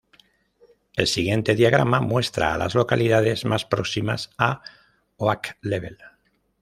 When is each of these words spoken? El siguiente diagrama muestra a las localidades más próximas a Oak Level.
El 0.95 1.05
siguiente 1.05 1.53
diagrama 1.53 1.99
muestra 2.01 2.55
a 2.55 2.57
las 2.57 2.73
localidades 2.73 3.45
más 3.45 3.65
próximas 3.65 4.31
a 4.35 4.63
Oak 5.19 5.57
Level. 5.61 5.99